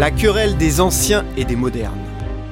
La 0.00 0.10
querelle 0.10 0.56
des 0.56 0.80
anciens 0.80 1.26
et 1.36 1.44
des 1.44 1.56
modernes. 1.56 2.00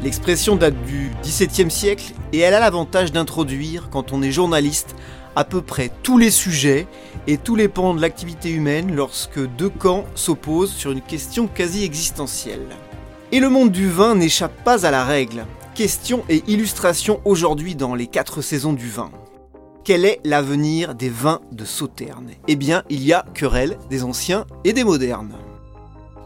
L'expression 0.02 0.56
date 0.56 0.74
du 0.84 1.10
XVIIe 1.22 1.70
siècle 1.70 2.12
et 2.34 2.40
elle 2.40 2.52
a 2.52 2.60
l'avantage 2.60 3.10
d'introduire, 3.10 3.88
quand 3.90 4.12
on 4.12 4.20
est 4.20 4.30
journaliste, 4.30 4.94
à 5.34 5.44
peu 5.44 5.62
près 5.62 5.90
tous 6.02 6.18
les 6.18 6.30
sujets 6.30 6.86
et 7.26 7.38
tous 7.38 7.56
les 7.56 7.68
pans 7.68 7.94
de 7.94 8.02
l'activité 8.02 8.50
humaine 8.50 8.94
lorsque 8.94 9.40
deux 9.56 9.70
camps 9.70 10.04
s'opposent 10.14 10.74
sur 10.74 10.90
une 10.90 11.00
question 11.00 11.46
quasi 11.46 11.84
existentielle. 11.84 12.68
Et 13.32 13.40
le 13.40 13.48
monde 13.48 13.72
du 13.72 13.88
vin 13.88 14.14
n'échappe 14.14 14.62
pas 14.62 14.84
à 14.84 14.90
la 14.90 15.06
règle. 15.06 15.46
Question 15.74 16.24
et 16.28 16.42
illustration 16.48 17.22
aujourd'hui 17.24 17.74
dans 17.74 17.94
les 17.94 18.08
quatre 18.08 18.42
saisons 18.42 18.74
du 18.74 18.90
vin. 18.90 19.10
Quel 19.84 20.04
est 20.04 20.20
l'avenir 20.22 20.94
des 20.94 21.08
vins 21.08 21.40
de 21.50 21.64
Sauterne? 21.64 22.32
Eh 22.46 22.56
bien, 22.56 22.82
il 22.90 23.02
y 23.02 23.14
a 23.14 23.24
querelle 23.32 23.78
des 23.88 24.04
anciens 24.04 24.44
et 24.64 24.74
des 24.74 24.84
modernes. 24.84 25.32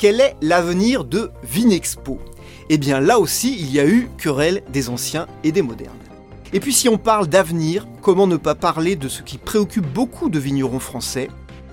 Quel 0.02 0.20
est 0.20 0.34
l'avenir 0.42 1.04
de 1.04 1.30
Vinexpo? 1.44 2.18
Eh 2.68 2.76
bien, 2.76 2.98
là 2.98 3.20
aussi, 3.20 3.56
il 3.56 3.70
y 3.70 3.78
a 3.78 3.86
eu 3.86 4.08
querelle 4.18 4.64
des 4.72 4.88
anciens 4.88 5.28
et 5.44 5.52
des 5.52 5.62
modernes. 5.62 5.94
Et 6.52 6.58
puis, 6.58 6.72
si 6.72 6.88
on 6.88 6.98
parle 6.98 7.28
d'avenir, 7.28 7.86
comment 8.00 8.26
ne 8.26 8.36
pas 8.36 8.56
parler 8.56 8.96
de 8.96 9.08
ce 9.08 9.22
qui 9.22 9.38
préoccupe 9.38 9.86
beaucoup 9.86 10.28
de 10.28 10.40
vignerons 10.40 10.80
français, 10.80 11.28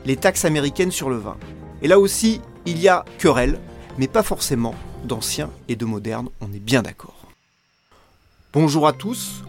les 0.06 0.16
taxes 0.16 0.46
américaines 0.46 0.92
sur 0.92 1.10
le 1.10 1.18
vin 1.18 1.38
Et 1.82 1.88
là 1.88 2.00
aussi, 2.00 2.40
il 2.68 2.78
y 2.78 2.88
a 2.88 3.04
querelle, 3.18 3.60
mais 3.98 4.08
pas 4.08 4.22
forcément 4.22 4.76
d'anciens 5.06 5.50
et 5.68 5.76
de 5.76 5.86
modernes, 5.86 6.30
on 6.40 6.54
est 6.54 6.60
bien 6.60 6.84
d'accord. 6.84 7.26
Bonjour 8.54 8.88
à 8.88 8.94
tous, 8.94 9.44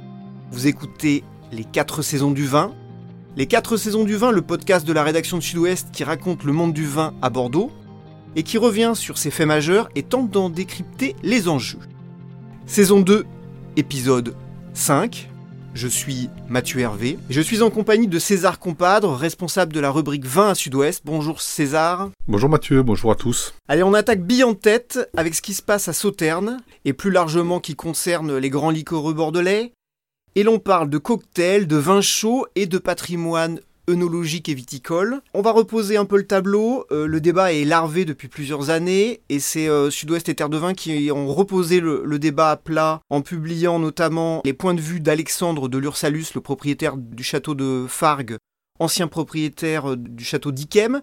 vous 0.52 0.68
écoutez 0.68 1.22
les 1.52 1.64
4 1.64 2.00
saisons 2.00 2.30
du 2.30 2.46
vin. 2.46 2.72
Les 3.36 3.44
4 3.44 3.76
saisons 3.76 4.04
du 4.04 4.16
vin, 4.16 4.30
le 4.30 4.40
podcast 4.40 4.86
de 4.86 4.94
la 4.94 5.02
rédaction 5.02 5.36
de 5.36 5.42
Sud-Ouest 5.42 5.88
qui 5.92 6.02
raconte 6.02 6.44
le 6.44 6.54
monde 6.54 6.72
du 6.72 6.86
vin 6.86 7.12
à 7.20 7.28
Bordeaux 7.28 7.70
et 8.36 8.42
qui 8.42 8.58
revient 8.58 8.92
sur 8.94 9.18
ses 9.18 9.30
faits 9.30 9.46
majeurs 9.46 9.88
et 9.94 10.02
tente 10.02 10.30
d'en 10.30 10.50
décrypter 10.50 11.16
les 11.22 11.48
enjeux. 11.48 11.78
Saison 12.66 13.00
2, 13.00 13.26
épisode 13.76 14.34
5. 14.74 15.28
Je 15.72 15.86
suis 15.86 16.28
Mathieu 16.48 16.80
Hervé 16.80 17.18
et 17.28 17.32
je 17.32 17.40
suis 17.40 17.62
en 17.62 17.70
compagnie 17.70 18.08
de 18.08 18.18
César 18.18 18.58
Compadre, 18.58 19.14
responsable 19.14 19.72
de 19.72 19.78
la 19.78 19.90
rubrique 19.90 20.24
vin 20.24 20.48
à 20.48 20.54
Sud-Ouest. 20.54 21.02
Bonjour 21.04 21.40
César. 21.40 22.10
Bonjour 22.26 22.50
Mathieu, 22.50 22.82
bonjour 22.82 23.12
à 23.12 23.14
tous. 23.14 23.54
Allez, 23.68 23.84
on 23.84 23.94
attaque 23.94 24.24
bille 24.24 24.42
en 24.42 24.54
tête 24.54 24.98
avec 25.16 25.34
ce 25.34 25.42
qui 25.42 25.54
se 25.54 25.62
passe 25.62 25.86
à 25.86 25.92
Sauternes 25.92 26.60
et 26.84 26.92
plus 26.92 27.12
largement 27.12 27.60
qui 27.60 27.76
concerne 27.76 28.36
les 28.36 28.50
grands 28.50 28.70
liquoreux 28.70 29.14
bordelais. 29.14 29.72
Et 30.34 30.42
l'on 30.42 30.58
parle 30.58 30.90
de 30.90 30.98
cocktails, 30.98 31.66
de 31.66 31.76
vins 31.76 32.00
chauds 32.00 32.46
et 32.56 32.66
de 32.66 32.78
patrimoine 32.78 33.60
et 33.92 34.54
viticole. 34.54 35.20
On 35.34 35.42
va 35.42 35.52
reposer 35.52 35.96
un 35.96 36.04
peu 36.04 36.16
le 36.16 36.26
tableau. 36.26 36.86
Euh, 36.90 37.06
le 37.06 37.20
débat 37.20 37.52
est 37.52 37.64
larvé 37.64 38.04
depuis 38.04 38.28
plusieurs 38.28 38.70
années 38.70 39.20
et 39.28 39.40
c'est 39.40 39.68
euh, 39.68 39.90
Sud-Ouest 39.90 40.28
et 40.28 40.34
Terre 40.34 40.48
de 40.48 40.56
Vin 40.56 40.74
qui 40.74 41.10
ont 41.12 41.32
reposé 41.32 41.80
le, 41.80 42.18
débat 42.18 42.50
à 42.50 42.56
plat 42.56 43.00
en 43.10 43.22
publiant 43.22 43.78
notamment 43.78 44.42
les 44.44 44.52
points 44.52 44.74
de 44.74 44.80
vue 44.80 45.00
d'Alexandre 45.00 45.68
de 45.68 45.78
Lursalus, 45.78 46.26
le 46.34 46.40
propriétaire 46.40 46.96
du 46.96 47.22
château 47.22 47.54
de 47.54 47.86
Fargue, 47.88 48.36
ancien 48.78 49.08
propriétaire 49.08 49.92
euh, 49.92 49.96
du 49.96 50.24
château 50.24 50.52
d'Iquem, 50.52 51.00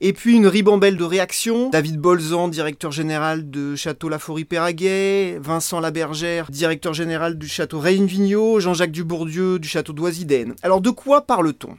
et 0.00 0.12
puis 0.12 0.36
une 0.36 0.46
ribambelle 0.46 0.96
de 0.96 1.04
réactions. 1.04 1.68
David 1.70 1.98
Bolzan, 1.98 2.48
directeur 2.48 2.90
général 2.90 3.50
de 3.50 3.76
Château 3.76 4.08
Laforie-Péraguet, 4.08 5.38
Vincent 5.40 5.80
Labergère, 5.80 6.50
directeur 6.50 6.94
général 6.94 7.36
du 7.36 7.48
Château 7.48 7.80
Reine-Vigneault, 7.80 8.60
Jean-Jacques 8.60 8.92
Dubourdieu 8.92 9.58
du 9.58 9.68
Château 9.68 9.92
d'Oisiden. 9.92 10.54
Alors 10.62 10.80
de 10.80 10.90
quoi 10.90 11.26
parle-t-on? 11.26 11.76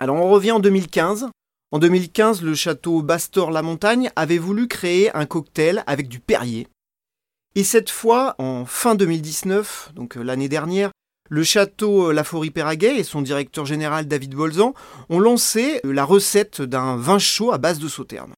Alors 0.00 0.16
on 0.16 0.30
revient 0.30 0.52
en 0.52 0.60
2015. 0.60 1.28
En 1.72 1.78
2015, 1.78 2.42
le 2.42 2.54
château 2.54 3.02
Bastor-la-Montagne 3.02 4.10
avait 4.14 4.38
voulu 4.38 4.68
créer 4.68 5.14
un 5.16 5.26
cocktail 5.26 5.82
avec 5.86 6.08
du 6.08 6.20
Perrier. 6.20 6.68
Et 7.56 7.64
cette 7.64 7.90
fois, 7.90 8.36
en 8.38 8.64
fin 8.64 8.94
2019, 8.94 9.92
donc 9.94 10.14
l'année 10.14 10.48
dernière, 10.48 10.92
le 11.28 11.42
château 11.42 12.12
Laforie-Péraguet 12.12 12.96
et 12.96 13.02
son 13.02 13.22
directeur 13.22 13.66
général 13.66 14.06
David 14.06 14.34
Bolzan 14.34 14.72
ont 15.10 15.18
lancé 15.18 15.80
la 15.84 16.04
recette 16.04 16.62
d'un 16.62 16.96
vin 16.96 17.18
chaud 17.18 17.52
à 17.52 17.58
base 17.58 17.80
de 17.80 17.88
sauterne. 17.88 18.32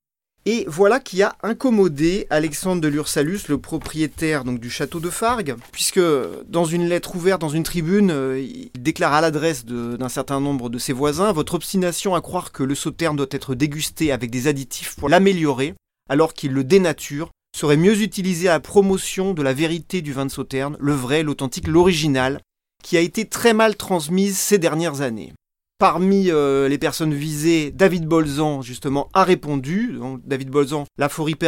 Et 0.46 0.64
voilà 0.68 1.00
qui 1.00 1.22
a 1.22 1.36
incommodé 1.42 2.26
Alexandre 2.30 2.80
de 2.80 2.88
Lursalus, 2.88 3.40
le 3.48 3.58
propriétaire 3.58 4.44
du 4.44 4.70
château 4.70 4.98
de 4.98 5.10
Fargue, 5.10 5.56
puisque 5.70 6.00
dans 6.48 6.64
une 6.64 6.88
lettre 6.88 7.14
ouverte 7.14 7.42
dans 7.42 7.50
une 7.50 7.62
tribune, 7.62 8.38
il 8.38 8.70
déclare 8.78 9.12
à 9.12 9.20
l'adresse 9.20 9.66
d'un 9.66 10.08
certain 10.08 10.40
nombre 10.40 10.70
de 10.70 10.78
ses 10.78 10.94
voisins 10.94 11.32
Votre 11.32 11.54
obstination 11.54 12.14
à 12.14 12.22
croire 12.22 12.52
que 12.52 12.62
le 12.62 12.74
sauterne 12.74 13.16
doit 13.16 13.26
être 13.30 13.54
dégusté 13.54 14.12
avec 14.12 14.30
des 14.30 14.46
additifs 14.46 14.96
pour 14.96 15.10
l'améliorer, 15.10 15.74
alors 16.08 16.32
qu'il 16.32 16.52
le 16.52 16.64
dénature, 16.64 17.30
serait 17.54 17.76
mieux 17.76 18.00
utilisé 18.00 18.48
à 18.48 18.52
la 18.52 18.60
promotion 18.60 19.34
de 19.34 19.42
la 19.42 19.52
vérité 19.52 20.00
du 20.00 20.12
vin 20.12 20.24
de 20.24 20.30
sauterne, 20.30 20.76
le 20.80 20.94
vrai, 20.94 21.22
l'authentique, 21.22 21.66
l'original, 21.66 22.40
qui 22.82 22.96
a 22.96 23.00
été 23.00 23.26
très 23.26 23.52
mal 23.52 23.76
transmise 23.76 24.38
ces 24.38 24.58
dernières 24.58 25.02
années. 25.02 25.34
Parmi 25.80 26.30
euh, 26.30 26.68
les 26.68 26.76
personnes 26.76 27.14
visées, 27.14 27.70
David 27.70 28.04
Bolzan, 28.04 28.60
justement, 28.60 29.08
a 29.14 29.24
répondu. 29.24 29.94
Donc, 29.98 30.20
David 30.26 30.50
Bolzan, 30.50 30.84
la 30.98 31.08
Forie 31.08 31.38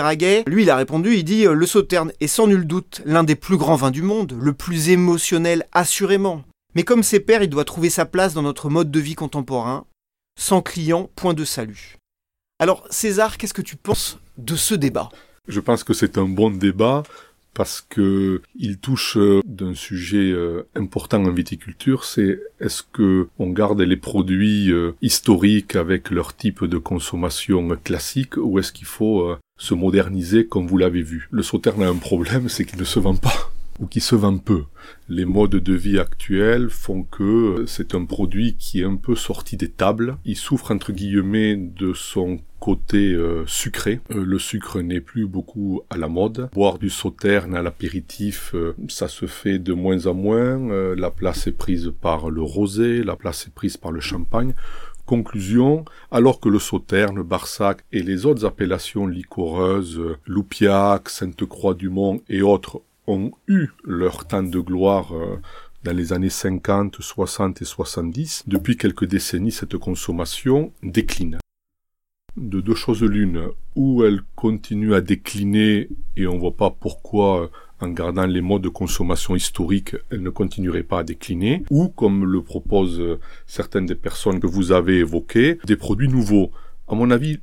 lui, 0.46 0.62
il 0.62 0.70
a 0.70 0.76
répondu, 0.76 1.16
il 1.16 1.22
dit 1.22 1.46
euh, 1.46 1.52
Le 1.52 1.66
Sauterne 1.66 2.12
est 2.18 2.28
sans 2.28 2.46
nul 2.46 2.66
doute 2.66 3.02
l'un 3.04 3.24
des 3.24 3.34
plus 3.34 3.58
grands 3.58 3.76
vins 3.76 3.90
du 3.90 4.00
monde, 4.00 4.34
le 4.40 4.54
plus 4.54 4.88
émotionnel 4.88 5.66
assurément. 5.72 6.44
Mais 6.74 6.82
comme 6.82 7.02
ses 7.02 7.20
pairs, 7.20 7.42
il 7.42 7.50
doit 7.50 7.66
trouver 7.66 7.90
sa 7.90 8.06
place 8.06 8.32
dans 8.32 8.40
notre 8.40 8.70
mode 8.70 8.90
de 8.90 9.00
vie 9.00 9.16
contemporain. 9.16 9.84
Sans 10.40 10.62
client, 10.62 11.10
point 11.14 11.34
de 11.34 11.44
salut. 11.44 11.98
Alors, 12.58 12.86
César, 12.88 13.36
qu'est-ce 13.36 13.52
que 13.52 13.60
tu 13.60 13.76
penses 13.76 14.18
de 14.38 14.56
ce 14.56 14.74
débat? 14.74 15.10
Je 15.46 15.60
pense 15.60 15.84
que 15.84 15.92
c'est 15.92 16.16
un 16.16 16.24
bon 16.24 16.50
débat 16.50 17.02
parce 17.54 17.86
que 17.88 18.42
il 18.56 18.78
touche 18.78 19.18
d'un 19.44 19.74
sujet 19.74 20.34
important 20.74 21.24
en 21.24 21.30
viticulture, 21.30 22.04
c'est 22.04 22.40
est-ce 22.60 22.82
que 22.82 23.28
on 23.38 23.50
garde 23.50 23.80
les 23.80 23.96
produits 23.96 24.72
historiques 25.02 25.76
avec 25.76 26.10
leur 26.10 26.34
type 26.34 26.64
de 26.64 26.78
consommation 26.78 27.76
classique 27.82 28.36
ou 28.36 28.58
est-ce 28.58 28.72
qu'il 28.72 28.86
faut 28.86 29.36
se 29.58 29.74
moderniser 29.74 30.46
comme 30.46 30.66
vous 30.66 30.78
l'avez 30.78 31.02
vu? 31.02 31.28
Le 31.30 31.42
Sauterne 31.42 31.82
a 31.82 31.88
un 31.88 31.96
problème, 31.96 32.48
c'est 32.48 32.64
qu'il 32.64 32.78
ne 32.78 32.84
se 32.84 32.98
vend 32.98 33.16
pas 33.16 33.51
ou 33.80 33.86
qui 33.86 34.00
se 34.00 34.14
vend 34.14 34.38
peu. 34.38 34.64
Les 35.08 35.24
modes 35.24 35.56
de 35.56 35.74
vie 35.74 35.98
actuels 35.98 36.70
font 36.70 37.04
que 37.04 37.64
c'est 37.66 37.94
un 37.94 38.04
produit 38.04 38.56
qui 38.56 38.80
est 38.80 38.84
un 38.84 38.96
peu 38.96 39.14
sorti 39.14 39.56
des 39.56 39.70
tables. 39.70 40.16
Il 40.24 40.36
souffre 40.36 40.70
entre 40.70 40.92
guillemets 40.92 41.56
de 41.56 41.92
son 41.92 42.40
côté 42.62 43.12
euh, 43.12 43.44
sucré. 43.46 44.00
Euh, 44.12 44.24
le 44.24 44.38
sucre 44.38 44.80
n'est 44.80 45.00
plus 45.00 45.26
beaucoup 45.26 45.82
à 45.90 45.96
la 45.96 46.06
mode. 46.06 46.48
Boire 46.52 46.78
du 46.78 46.90
sauterne 46.90 47.56
à 47.56 47.62
l'apéritif, 47.62 48.54
euh, 48.54 48.76
ça 48.88 49.08
se 49.08 49.26
fait 49.26 49.58
de 49.58 49.72
moins 49.72 50.06
en 50.06 50.14
moins. 50.14 50.94
la 50.94 51.10
place 51.10 51.48
est 51.48 51.58
prise 51.58 51.92
par 52.00 52.30
le 52.30 52.40
rosé, 52.42 53.02
la 53.02 53.16
place 53.16 53.48
est 53.48 53.54
prise 53.54 53.76
par 53.76 53.90
le 53.90 54.00
champagne. 54.00 54.54
Conclusion, 55.06 55.84
alors 56.12 56.38
que 56.38 56.48
le 56.48 56.60
Sauterne, 56.60 57.22
Barsac 57.22 57.84
et 57.90 58.02
les 58.02 58.24
autres 58.24 58.46
appellations 58.46 59.08
liquoreuses, 59.08 60.00
Loupiac, 60.26 61.08
Sainte-Croix-du-Mont 61.08 62.20
et 62.28 62.42
autres 62.42 62.82
eu 63.46 63.68
leur 63.84 64.26
temps 64.26 64.42
de 64.42 64.58
gloire 64.60 65.14
euh, 65.14 65.40
dans 65.84 65.96
les 65.96 66.12
années 66.12 66.30
50, 66.30 66.96
60 67.00 67.62
et 67.62 67.64
70, 67.64 68.44
depuis 68.46 68.76
quelques 68.76 69.04
décennies, 69.04 69.52
cette 69.52 69.76
consommation 69.76 70.72
décline. 70.82 71.38
De 72.36 72.60
deux 72.60 72.74
choses 72.74 73.02
l'une, 73.02 73.48
ou 73.76 74.04
elle 74.04 74.22
continue 74.36 74.94
à 74.94 75.00
décliner 75.00 75.88
et 76.16 76.26
on 76.26 76.38
voit 76.38 76.56
pas 76.56 76.70
pourquoi 76.70 77.50
en 77.80 77.88
gardant 77.88 78.26
les 78.26 78.40
modes 78.40 78.62
de 78.62 78.68
consommation 78.68 79.34
historiques, 79.34 79.96
elle 80.10 80.22
ne 80.22 80.30
continuerait 80.30 80.84
pas 80.84 81.00
à 81.00 81.02
décliner, 81.02 81.64
ou 81.68 81.88
comme 81.88 82.24
le 82.24 82.40
proposent 82.40 83.18
certaines 83.46 83.86
des 83.86 83.96
personnes 83.96 84.38
que 84.38 84.46
vous 84.46 84.70
avez 84.70 84.98
évoquées, 84.98 85.58
des 85.66 85.76
produits 85.76 86.08
nouveaux. 86.08 86.52
À 86.88 86.94
mon 86.94 87.10
avis, 87.10 87.40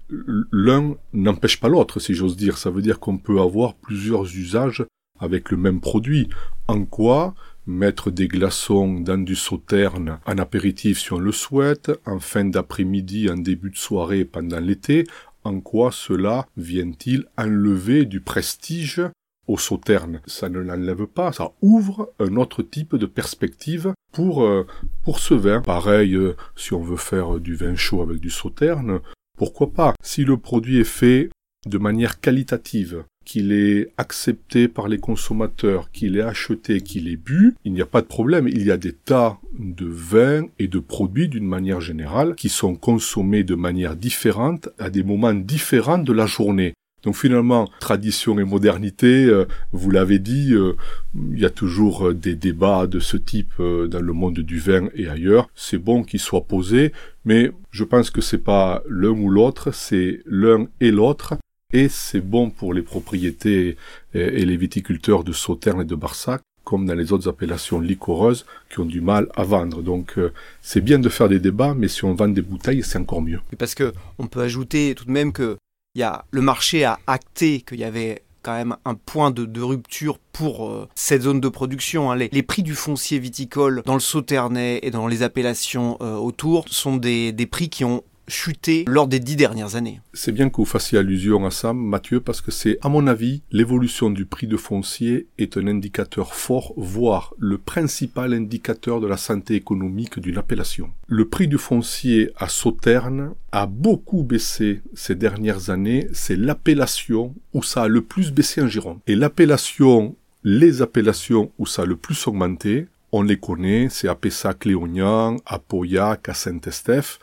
l'un 0.52 0.96
n'empêche 1.12 1.60
pas 1.60 1.68
l'autre, 1.68 2.00
si 2.00 2.14
j'ose 2.14 2.38
dire. 2.38 2.58
Ça 2.58 2.70
veut 2.70 2.82
dire 2.82 3.00
qu'on 3.00 3.18
peut 3.18 3.42
avoir 3.42 3.76
plusieurs 3.76 4.24
usages 4.24 4.86
avec 5.20 5.52
le 5.52 5.58
même 5.58 5.80
produit. 5.80 6.30
En 6.68 6.86
quoi 6.86 7.36
mettre 7.66 8.10
des 8.10 8.28
glaçons 8.28 9.00
dans 9.00 9.24
du 9.24 9.36
sauterne 9.36 10.20
en 10.26 10.38
apéritif 10.38 11.00
si 11.00 11.14
on 11.14 11.20
le 11.20 11.32
souhaite, 11.32 11.92
en 12.06 12.20
fin 12.20 12.46
d'après-midi, 12.46 13.30
en 13.30 13.38
début 13.38 13.70
de 13.70 13.78
soirée 13.78 14.26
pendant 14.26 14.60
l'été, 14.60 15.06
en 15.44 15.62
quoi 15.62 15.92
cela 15.92 16.48
vient-il 16.58 17.26
enlever 17.38 18.06
du 18.06 18.22
prestige 18.22 19.02
au 19.48 19.58
sauterne? 19.58 20.22
Ça 20.26 20.50
ne 20.50 20.60
l'enlève 20.60 21.06
pas, 21.06 21.32
ça 21.32 21.52
ouvre 21.62 22.12
un 22.20 22.36
autre 22.36 22.64
type 22.64 22.96
de 22.96 23.06
perspective 23.06 23.94
pour, 24.12 24.44
euh, 24.44 24.66
pour 25.04 25.20
ce 25.20 25.34
vin. 25.34 25.62
Pareil, 25.62 26.16
euh, 26.16 26.36
si 26.56 26.74
on 26.74 26.82
veut 26.82 26.98
faire 26.98 27.40
du 27.40 27.56
vin 27.56 27.76
chaud 27.76 28.02
avec 28.02 28.20
du 28.20 28.30
sauterne, 28.30 29.00
pourquoi 29.38 29.72
pas? 29.72 29.94
Si 30.04 30.26
le 30.26 30.38
produit 30.38 30.80
est 30.80 30.84
fait 30.84 31.30
de 31.66 31.78
manière 31.78 32.20
qualitative, 32.20 33.04
qu'il 33.30 33.52
est 33.52 33.92
accepté 33.98 34.68
par 34.68 34.88
les 34.88 34.98
consommateurs, 34.98 35.92
qu'il 35.92 36.18
est 36.18 36.22
acheté, 36.22 36.82
qu'il 36.82 37.08
est 37.08 37.16
bu, 37.16 37.56
il 37.64 37.74
n'y 37.74 37.82
a 37.82 37.86
pas 37.86 38.02
de 38.02 38.08
problème. 38.08 38.48
Il 38.48 38.66
y 38.66 38.72
a 38.72 38.78
des 38.78 38.92
tas 38.92 39.38
de 39.60 39.86
vins 39.86 40.48
et 40.58 40.68
de 40.68 40.80
produits 40.80 41.30
d'une 41.30 41.46
manière 41.46 41.80
générale 41.80 42.34
qui 42.34 42.50
sont 42.50 42.74
consommés 42.74 43.44
de 43.44 43.54
manière 43.54 43.96
différente 43.96 44.70
à 44.80 44.90
des 44.90 45.04
moments 45.04 45.36
différents 45.36 46.00
de 46.00 46.12
la 46.12 46.26
journée. 46.26 46.74
Donc 47.04 47.16
finalement, 47.16 47.70
tradition 47.80 48.40
et 48.40 48.44
modernité, 48.44 49.26
euh, 49.26 49.46
vous 49.74 49.92
l'avez 49.92 50.18
dit, 50.18 50.54
euh, 50.54 50.74
il 51.32 51.40
y 51.40 51.46
a 51.46 51.52
toujours 51.52 52.16
des 52.16 52.36
débats 52.36 52.88
de 52.88 53.00
ce 53.00 53.16
type 53.16 53.54
dans 53.60 54.02
le 54.02 54.14
monde 54.14 54.40
du 54.40 54.58
vin 54.58 54.88
et 54.96 55.08
ailleurs. 55.08 55.50
C'est 55.54 55.78
bon 55.78 56.02
qu'ils 56.02 56.20
soient 56.20 56.48
posés, 56.48 56.94
mais 57.26 57.52
je 57.70 57.84
pense 57.84 58.10
que 58.10 58.22
c'est 58.22 58.44
pas 58.44 58.82
l'un 58.90 59.10
ou 59.10 59.30
l'autre, 59.30 59.72
c'est 59.72 60.24
l'un 60.26 60.66
et 60.82 60.90
l'autre. 60.90 61.36
Et 61.72 61.88
c'est 61.88 62.22
bon 62.22 62.50
pour 62.50 62.74
les 62.74 62.82
propriétés 62.82 63.78
et 64.14 64.46
les 64.46 64.58
viticulteurs 64.58 65.24
de 65.24 65.32
Sauternes 65.32 65.82
et 65.82 65.86
de 65.86 65.96
Barsac 65.96 66.42
comme 66.70 66.86
dans 66.86 66.94
les 66.94 67.12
autres 67.12 67.28
appellations 67.28 67.80
liquoreuses, 67.80 68.46
qui 68.70 68.80
ont 68.80 68.86
du 68.86 69.02
mal 69.02 69.28
à 69.36 69.44
vendre. 69.44 69.82
Donc 69.82 70.20
euh, 70.20 70.32
c'est 70.62 70.82
bien 70.82 71.00
de 71.00 71.10
faire 71.10 71.28
des 71.28 71.40
débats, 71.40 71.74
mais 71.74 71.88
si 71.88 72.06
on 72.06 72.14
vend 72.14 72.28
des 72.28 72.44
bouteilles, 72.44 72.84
c'est 72.84 73.00
encore 73.00 73.24
mieux. 73.24 73.40
Parce 73.58 73.74
que 73.74 73.92
on 74.20 74.28
peut 74.28 74.42
ajouter 74.42 74.94
tout 74.96 75.06
de 75.06 75.12
même 75.12 75.34
que 75.34 75.58
y 75.96 76.04
a, 76.04 76.26
le 76.30 76.42
marché 76.42 76.84
a 76.84 77.00
acté 77.08 77.62
qu'il 77.62 77.80
y 77.80 77.84
avait 77.84 78.22
quand 78.44 78.54
même 78.54 78.76
un 78.86 78.94
point 78.94 79.32
de, 79.32 79.62
rupture 79.62 80.20
pour 80.32 80.70
euh, 80.70 80.88
cette 80.94 81.24
zone 81.24 81.42
de 81.42 81.50
production. 81.50 82.12
Hein. 82.12 82.16
Les, 82.18 82.44
prix 82.44 82.62
du 82.62 82.76
foncier 82.76 83.18
viticole 83.18 83.82
dans 83.84 83.96
le 83.96 84.00
Sauternais 84.00 84.80
et 84.84 84.92
dans 84.92 85.08
les 85.08 85.24
appellations 85.24 85.98
euh, 86.02 86.16
autour 86.18 86.70
sont 86.70 86.98
des 86.98 87.48
prix 87.50 87.70
qui 87.70 87.84
ont 87.84 88.04
chuté 88.30 88.86
lors 88.88 89.08
des 89.08 89.20
dix 89.20 89.36
dernières 89.36 89.76
années. 89.76 90.02
C'est 90.14 90.32
bien 90.32 90.50
que 90.50 90.58
vous 90.58 90.66
fassiez 90.66 90.98
allusion 90.98 91.46
à 91.46 91.52
ça, 91.52 91.74
Mathieu, 91.74 92.22
parce 92.22 92.42
que 92.42 92.52
c'est, 92.52 92.78
à 92.82 92.90
mon 92.90 93.08
avis, 93.08 93.42
l'évolution 93.52 94.10
du 94.10 94.26
prix 94.26 94.48
de 94.48 94.58
foncier 94.58 95.28
est 95.38 95.58
un 95.58 95.68
indicateur 95.68 96.34
fort, 96.34 96.74
voire 96.78 97.34
le 97.38 97.58
principal 97.58 98.34
indicateur 98.34 99.02
de 99.02 99.08
la 99.08 99.18
santé 99.18 99.56
économique 99.56 100.20
d'une 100.20 100.38
appellation. 100.38 100.92
Le 101.08 101.26
prix 101.26 101.48
du 101.48 101.58
foncier 101.58 102.32
à 102.38 102.48
Sauterne 102.48 103.34
a 103.52 103.66
beaucoup 103.66 104.24
baissé 104.24 104.82
ces 104.94 105.16
dernières 105.16 105.70
années. 105.70 106.08
C'est 106.14 106.36
l'appellation 106.36 107.34
où 107.54 107.64
ça 107.64 107.84
a 107.84 107.88
le 107.88 108.02
plus 108.02 108.32
baissé 108.32 108.62
en 108.62 108.68
Gironde. 108.68 109.00
Et 109.08 109.16
l'appellation, 109.16 110.16
les 110.44 110.82
appellations 110.82 111.52
où 111.58 111.66
ça 111.66 111.82
a 111.82 111.86
le 111.86 111.96
plus 111.96 112.28
augmenté, 112.28 112.88
on 113.12 113.24
les 113.24 113.38
connaît, 113.38 113.88
c'est 113.90 114.08
à 114.08 114.14
Pessac-Léognan, 114.14 115.38
à 115.46 115.58
Pauillac, 115.58 116.30
à 116.30 116.34
Saint-Estèphe, 116.36 117.20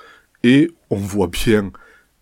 et 0.47 0.71
on 0.91 0.97
voit 0.97 1.27
bien 1.27 1.73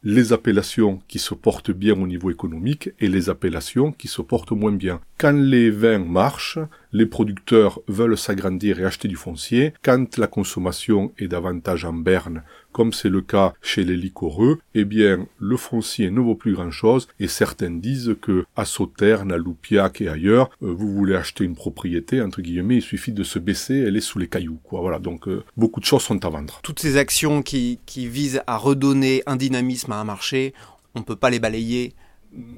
les 0.03 0.33
appellations 0.33 1.03
qui 1.09 1.19
se 1.19 1.35
portent 1.35 1.71
bien 1.71 1.93
au 1.95 2.07
niveau 2.07 2.31
économique 2.31 2.91
et 3.01 3.09
les 3.09 3.29
appellations 3.29 3.93
qui 3.93 4.09
se 4.09 4.23
portent 4.23 4.53
moins 4.53 4.73
bien. 4.73 5.01
Quand 5.19 5.39
les 5.39 5.71
vins 5.71 5.99
marchent, 5.99 6.59
les 6.93 7.05
producteurs 7.05 7.81
veulent 7.87 8.17
s'agrandir 8.17 8.81
et 8.81 8.85
acheter 8.85 9.09
du 9.09 9.17
foncier. 9.17 9.75
Quand 9.83 10.17
la 10.17 10.27
consommation 10.27 11.13
est 11.19 11.29
davantage 11.29 11.85
en 11.85 11.93
berne, 11.93 12.43
comme 12.75 12.93
c'est 12.93 13.09
le 13.09 13.23
cas 13.23 13.55
chez 13.63 13.85
les 13.85 13.97
liquoreux, 13.97 14.59
eh 14.75 14.85
bien, 14.85 15.27
le 15.39 15.57
foncier 15.57 16.11
ne 16.11 16.21
vaut 16.21 16.35
plus 16.35 16.53
grand 16.53 16.73
chose 16.73 17.09
et 17.21 17.29
certains 17.29 17.71
disent 17.71 18.17
que 18.21 18.45
à 18.57 18.65
Sauternes, 18.65 19.33
à 19.33 19.37
Loupiac 19.39 20.01
et 20.01 20.09
ailleurs, 20.09 20.51
euh, 20.63 20.75
vous 20.75 20.93
voulez 20.93 21.15
acheter 21.15 21.45
une 21.45 21.55
propriété, 21.55 22.21
entre 22.21 22.43
guillemets, 22.43 22.77
il 22.77 22.83
suffit 22.83 23.13
de 23.13 23.23
se 23.23 23.39
baisser, 23.39 23.77
elle 23.77 23.97
est 23.97 24.01
sous 24.01 24.19
les 24.19 24.29
cailloux, 24.29 24.59
quoi. 24.65 24.81
Voilà. 24.81 24.99
Donc, 24.99 25.29
euh, 25.29 25.45
beaucoup 25.57 25.81
de 25.81 25.85
choses 25.85 26.03
sont 26.03 26.25
à 26.25 26.29
vendre. 26.29 26.61
Toutes 26.63 26.81
ces 26.81 26.97
actions 26.97 27.43
qui, 27.43 27.79
qui 27.87 28.09
visent 28.09 28.43
à 28.49 28.57
redonner 28.57 29.23
un 29.27 29.37
dynamisme 29.37 29.93
à 29.93 30.01
un 30.01 30.05
marché, 30.05 30.53
on 30.97 31.01
ne 31.01 31.05
peut 31.05 31.17
pas 31.17 31.31
les 31.31 31.39
balayer 31.39 31.95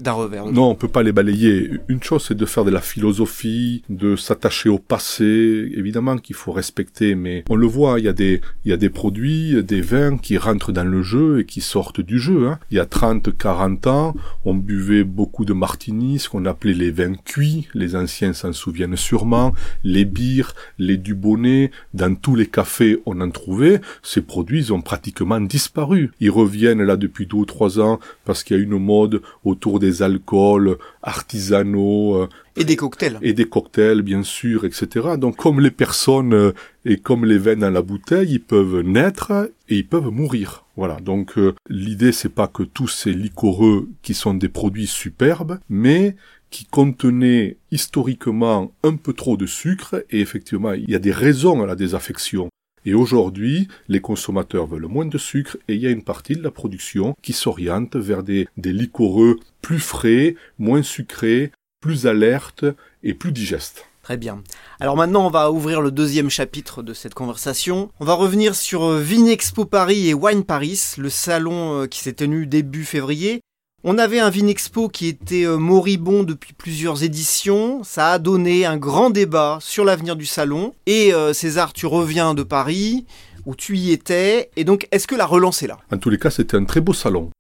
d'un 0.01 0.13
revers. 0.13 0.47
Non, 0.47 0.71
on 0.71 0.75
peut 0.75 0.89
pas 0.89 1.03
les 1.03 1.13
balayer. 1.13 1.71
Une 1.89 2.03
chose, 2.03 2.27
c'est 2.29 2.37
de 2.37 2.47
faire 2.47 2.65
de 2.65 2.71
la 2.71 2.81
philosophie, 2.81 3.83
de 3.89 4.17
s'attacher 4.17 4.69
au 4.69 4.79
passé, 4.79 5.71
évidemment 5.75 6.17
qu'il 6.19 6.37
faut 6.37 6.53
respecter, 6.53 7.15
mais 7.15 7.45
on 7.49 7.57
le 7.57 7.67
voit, 7.67 7.99
il 7.99 8.05
y 8.05 8.09
a 8.09 8.13
des, 8.13 8.41
il 8.65 8.71
y 8.71 8.75
a 8.75 8.77
des 8.77 8.91
produits, 8.91 9.63
des 9.63 9.81
vins 9.81 10.17
qui 10.17 10.39
rentrent 10.39 10.73
dans 10.73 10.85
le 10.85 11.03
jeu 11.03 11.41
et 11.41 11.45
qui 11.45 11.61
sortent 11.61 12.01
du 12.01 12.19
jeu. 12.19 12.49
Hein. 12.49 12.59
Il 12.71 12.77
y 12.77 12.81
a 12.81 12.87
30, 12.87 13.37
40 13.37 13.87
ans, 13.87 14.15
on 14.45 14.55
buvait 14.55 15.05
beaucoup 15.05 15.45
de 15.45 15.53
martini, 15.53 16.19
ce 16.19 16.29
qu'on 16.29 16.47
appelait 16.47 16.75
les 16.75 16.91
vins 16.91 17.15
cuits, 17.15 17.69
les 17.75 17.97
anciens 17.97 18.33
s'en 18.33 18.53
souviennent 18.53 18.97
sûrement, 18.97 19.53
les 19.85 20.05
bières, 20.05 20.55
les 20.79 20.97
dubonnets, 20.97 21.71
dans 21.95 22.15
tous 22.15 22.35
les 22.35 22.47
cafés 22.47 22.99
on 23.07 23.21
en 23.21 23.31
trouvait, 23.31 23.81
ces 24.03 24.23
produits 24.23 24.73
ont 24.73 24.83
pratiquement 24.83 25.41
disparu. 25.41 26.13
Ils 26.21 26.31
reviennent 26.31 26.83
là 26.83 26.97
depuis 26.97 27.27
deux 27.27 27.39
ou 27.39 27.45
trois 27.45 27.81
ans 27.81 27.99
parce 28.25 28.45
qu'il 28.45 28.57
y 28.57 28.61
a 28.61 28.63
une 28.63 28.79
mode 28.79 29.23
autour 29.45 29.66
des 29.79 30.03
alcools 30.03 30.79
artisanaux. 31.03 32.23
Euh, 32.23 32.29
et 32.57 32.65
des 32.65 32.77
cocktails. 32.77 33.19
Et 33.23 33.33
des 33.33 33.45
cocktails, 33.45 34.03
bien 34.03 34.23
sûr, 34.23 34.65
etc. 34.65 35.17
Donc, 35.19 35.37
comme 35.37 35.61
les 35.61 35.71
personnes 35.71 36.33
euh, 36.33 36.53
et 36.85 36.97
comme 36.97 37.25
les 37.25 37.39
veines 37.39 37.61
dans 37.61 37.71
la 37.71 37.83
bouteille, 37.83 38.33
ils 38.33 38.43
peuvent 38.43 38.81
naître 38.81 39.51
et 39.69 39.77
ils 39.77 39.87
peuvent 39.87 40.11
mourir. 40.11 40.65
Voilà. 40.77 40.97
Donc, 40.97 41.37
euh, 41.39 41.55
l'idée, 41.69 42.13
c'est 42.13 42.35
pas 42.35 42.49
que 42.49 42.63
tous 42.63 42.89
ces 42.89 43.13
liquoreux 43.13 43.89
qui 44.03 44.15
sont 44.15 44.35
des 44.35 44.49
produits 44.49 44.87
superbes, 44.87 45.59
mais 45.69 46.17
qui 46.51 46.65
contenaient 46.65 47.57
historiquement 47.71 48.73
un 48.83 48.97
peu 48.97 49.13
trop 49.13 49.37
de 49.37 49.47
sucre 49.47 50.05
et 50.11 50.21
effectivement 50.21 50.73
il 50.73 50.89
y 50.89 50.95
a 50.95 50.99
des 51.01 51.13
raisons 51.13 51.63
à 51.63 51.67
la 51.67 51.75
désaffection. 51.75 52.49
Et 52.87 52.95
aujourd'hui, 52.95 53.67
les 53.89 54.01
consommateurs 54.01 54.67
veulent 54.67 54.87
moins 54.87 55.07
de 55.07 55.19
sucre 55.19 55.59
et 55.67 55.75
il 55.75 55.81
y 55.81 55.89
a 55.89 55.91
une 55.91 56.05
partie 56.05 56.37
de 56.37 56.43
la 56.43 56.53
production 56.53 57.17
qui 57.21 57.33
s'oriente 57.33 57.97
vers 57.97 58.23
des, 58.23 58.47
des 58.57 58.73
liquoreux 58.73 59.41
plus 59.61 59.81
frais, 59.81 60.37
moins 60.61 60.85
sucrés, 60.85 61.51
plus 61.81 62.07
alertes 62.07 62.65
et 63.03 63.13
plus 63.13 63.33
digestes. 63.33 63.87
Très 64.07 64.17
bien. 64.17 64.45
Alors 64.79 64.97
maintenant, 64.97 65.27
on 65.27 65.31
va 65.31 65.51
ouvrir 65.51 65.81
le 65.81 65.91
deuxième 65.91 66.31
chapitre 66.31 66.85
de 66.85 66.95
cette 66.95 67.15
conversation. 67.15 67.91
On 67.99 68.05
va 68.05 68.15
revenir 68.15 68.55
sur 68.55 68.89
Vinexpo 68.93 69.65
Paris 69.65 70.09
et 70.09 70.15
Wine 70.15 70.45
Paris, 70.45 70.81
le 70.97 71.11
salon 71.11 71.83
euh, 71.83 71.87
qui 71.89 71.99
s'est 71.99 72.13
tenu 72.13 72.47
début 72.47 72.85
février. 72.85 73.41
On 73.89 73.99
avait 73.99 74.19
un 74.19 74.31
Vinexpo 74.31 74.89
qui 74.89 75.07
était 75.07 75.47
euh, 75.47 75.59
moribond 75.59 76.25
depuis 76.25 76.55
plusieurs 76.55 77.05
éditions. 77.05 77.85
Ça 77.85 78.09
a 78.11 78.19
donné 78.19 78.67
un 78.67 78.77
grand 78.77 79.11
débat 79.11 79.59
sur 79.61 79.85
l'avenir 79.85 80.17
du 80.17 80.27
salon. 80.27 80.75
Et 80.87 81.15
euh, 81.15 81.33
César, 81.33 81.73
tu 81.73 81.87
reviens 81.87 82.35
de 82.35 82.43
Paris, 82.43 83.07
où 83.45 83.55
tu 83.55 83.77
y 83.77 83.93
étais. 83.93 84.51
Et 84.57 84.65
donc, 84.65 84.89
est-ce 84.91 85.07
que 85.07 85.15
la 85.15 85.25
relance 85.25 85.63
est 85.63 85.69
là? 85.69 85.79
En 85.93 85.99
tous 85.99 86.11
les 86.11 86.19
cas, 86.19 86.31
c'était 86.31 86.57
un 86.57 86.65
très 86.65 86.81
beau 86.81 86.95
salon. 86.95 87.31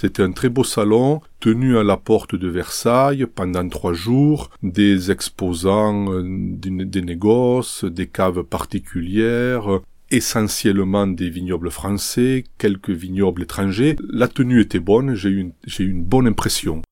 C'était 0.00 0.22
un 0.22 0.30
très 0.30 0.48
beau 0.48 0.62
salon 0.62 1.20
tenu 1.40 1.76
à 1.76 1.82
la 1.82 1.96
porte 1.96 2.36
de 2.36 2.46
Versailles 2.46 3.26
pendant 3.26 3.68
trois 3.68 3.92
jours, 3.92 4.50
des 4.62 5.10
exposants 5.10 6.12
euh, 6.12 6.22
des 6.22 7.02
négoces, 7.02 7.84
des 7.84 8.06
caves 8.06 8.44
particulières, 8.44 9.80
essentiellement 10.10 11.06
des 11.06 11.30
vignobles 11.30 11.70
français, 11.70 12.44
quelques 12.58 12.90
vignobles 12.90 13.42
étrangers. 13.42 13.96
La 14.08 14.28
tenue 14.28 14.60
était 14.60 14.78
bonne, 14.78 15.14
j'ai 15.14 15.28
eu, 15.28 15.52
une, 15.78 16.02
bonne 16.02 16.26
impression. 16.26 16.82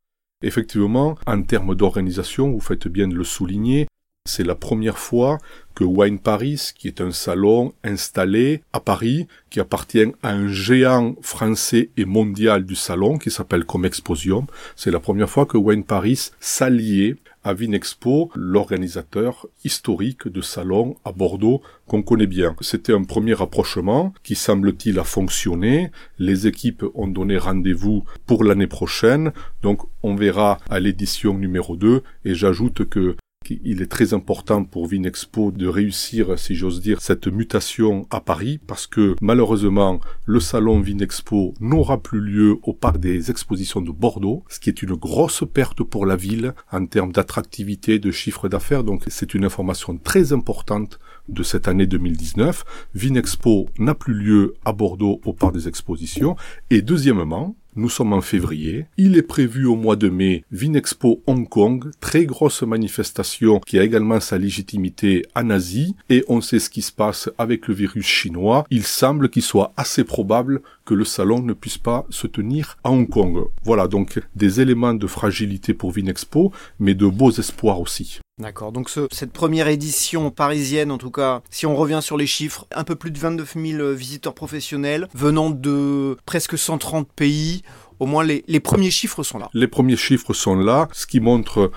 Effectivement, 0.43 1.17
en 1.27 1.43
termes 1.43 1.75
d'organisation, 1.75 2.51
vous 2.51 2.61
faites 2.61 2.89
bien 2.89 3.09
de 3.09 3.15
le 3.15 3.25
souligner, 3.25 3.87
c'est 4.27 4.45
la 4.45 4.55
première 4.55 4.99
fois 4.99 5.39
que 5.75 5.85
Wine 5.85 6.19
Paris, 6.19 6.73
qui 6.77 6.89
est 6.89 7.01
un 7.01 7.13
salon 7.13 7.73
installé 7.85 8.63
à 8.73 8.81
Paris, 8.81 9.29
qui 9.51 9.61
appartient 9.61 10.13
à 10.23 10.31
un 10.31 10.49
géant 10.49 11.15
français 11.23 11.91
et 11.97 12.05
mondial 12.05 12.65
du 12.65 12.75
salon, 12.75 13.19
qui 13.19 13.31
s'appelle 13.31 13.65
Comexposium, 13.65 14.47
c'est 14.75 14.91
la 14.91 15.01
première 15.01 15.31
fois 15.31 15.47
que 15.47 15.57
Wine 15.57 15.85
Paris 15.85 16.31
s'alliait 16.41 17.17
à 17.47 17.55
Vinexpo, 17.55 18.33
l'organisateur 18.35 19.47
historique 19.63 20.27
de 20.27 20.41
salon 20.41 20.97
à 21.05 21.13
Bordeaux 21.13 21.63
qu'on 21.87 22.03
connaît 22.03 22.27
bien. 22.27 22.57
C'était 22.61 22.93
un 22.93 23.05
premier 23.05 23.35
rapprochement 23.35 24.13
qui 24.25 24.35
semble-t-il 24.35 24.99
a 24.99 25.05
fonctionné. 25.05 25.93
Les 26.19 26.49
équipes 26.49 26.85
ont 26.97 27.07
donné 27.07 27.39
rendez-vous 27.39 28.03
pour 28.27 28.43
l'année 28.43 28.67
prochaine. 28.67 29.31
Donc 29.63 29.83
on 30.03 30.17
verra 30.17 30.59
à 30.69 30.81
l'édition 30.81 31.35
numéro 31.35 31.77
2 31.77 32.03
et 32.25 32.35
j'ajoute 32.35 32.85
que 32.89 33.17
il 33.51 33.83
est 33.83 33.91
très 33.91 34.15
important 34.15 34.65
pour 34.65 34.87
Vinexpo 34.87 35.51
de 35.51 35.67
réussir, 35.67 36.39
si 36.39 36.55
j'ose 36.55 36.81
dire, 36.81 37.01
cette 37.01 37.27
mutation 37.27 38.07
à 38.11 38.21
Paris 38.21 38.59
parce 38.67 38.87
que 38.87 39.15
malheureusement, 39.21 40.01
le 40.25 40.41
salon 40.41 40.81
Vinexpo 40.81 41.55
n'aura 41.61 42.03
plus 42.03 42.21
lieu 42.21 42.59
au 42.63 42.73
parc 42.73 42.99
des 42.99 43.31
expositions 43.31 43.81
de 43.81 43.91
Bordeaux, 43.91 44.45
ce 44.49 44.61
qui 44.61 44.69
est 44.69 44.83
une 44.83 44.95
grosse 44.95 45.45
perte 45.53 45.83
pour 45.83 46.07
la 46.07 46.17
ville 46.17 46.55
en 46.73 46.87
termes 46.87 47.13
d'attractivité, 47.13 47.99
de 47.99 48.11
chiffre 48.11 48.49
d'affaires. 48.49 48.85
Donc 48.85 49.03
c'est 49.09 49.35
une 49.35 49.45
information 49.45 49.97
très 49.99 50.33
importante 50.33 50.99
de 51.29 51.43
cette 51.43 51.69
année 51.69 51.87
2019. 51.87 52.65
Vinexpo 52.95 53.69
n'a 53.79 53.95
plus 53.95 54.15
lieu 54.15 54.55
à 54.65 54.73
Bordeaux 54.73 55.21
au 55.25 55.33
parc 55.33 55.55
des 55.55 55.69
expositions. 55.69 56.37
Et 56.71 56.83
deuxièmement, 56.83 57.57
nous 57.77 57.91
sommes 57.91 58.13
en 58.13 58.21
février. 58.21 58.87
Il 58.97 59.17
est 59.17 59.23
prévu 59.23 59.67
au 59.67 59.77
mois 59.77 59.97
de 59.97 60.09
mai 60.09 60.45
Vinexpo 60.51 61.23
Hong 61.27 61.49
Kong, 61.49 61.91
très 62.01 62.25
grosse 62.25 62.63
manifestation 62.63 63.61
qui 63.61 63.79
a 63.79 63.85
également 63.85 64.19
sa 64.21 64.39
légitimité 64.39 65.27
en 65.35 65.51
Asie. 65.51 65.95
Et 66.09 66.25
on 66.29 66.41
sait 66.41 66.59
ce 66.59 66.71
qui 66.71 66.83
se 66.83 66.93
passe 66.93 67.31
avec 67.39 67.69
le 67.69 67.75
virus 67.75 68.07
chinois. 68.07 68.67
Il 68.71 68.85
semble 68.85 69.29
qu'il 69.29 69.43
soit 69.43 69.73
assez 69.77 70.05
probable 70.05 70.63
que 70.85 70.95
le 70.95 71.05
salon 71.05 71.43
ne 71.43 71.53
puisse 71.53 71.79
pas 71.79 72.07
se 72.11 72.27
tenir 72.27 72.79
à 72.83 72.91
Hong 72.91 73.09
Kong. 73.09 73.45
Voilà 73.65 73.89
donc 73.89 74.21
des 74.35 74.61
éléments 74.61 74.95
de 74.95 75.07
fragilité 75.07 75.75
pour 75.75 75.91
Vinexpo, 75.91 76.53
mais 76.79 76.95
de 76.95 77.07
beaux 77.07 77.33
espoirs 77.33 77.81
aussi. 77.81 78.21
D'accord, 78.39 78.71
donc 78.71 78.91
cette 79.13 79.33
première 79.33 79.67
édition 79.67 80.31
parisienne, 80.31 80.91
en 80.91 80.99
tout 80.99 81.11
cas, 81.11 81.41
si 81.49 81.65
on 81.65 81.75
revient 81.75 82.01
sur 82.03 82.19
les 82.19 82.27
chiffres, 82.27 82.67
un 82.71 82.85
peu 82.85 82.95
plus 82.95 83.11
de 83.11 83.19
29 83.19 83.57
000 83.57 83.93
visiteurs 83.93 84.35
professionnels 84.35 85.09
venant 85.15 85.49
de 85.49 86.19
presque 86.27 86.59
130 86.59 87.09
pays. 87.11 87.63
Au 87.99 88.07
moins 88.07 88.25
les, 88.25 88.45
les 88.47 88.61
premiers 88.61 88.91
chiffres 88.91 89.23
sont 89.23 89.39
là. 89.39 89.49
Les 89.55 89.69
premiers 89.69 89.97
chiffres 89.97 90.35
sont 90.35 90.57
là, 90.57 90.89
ce 90.93 91.07
qui 91.07 91.21
montre 91.21 91.71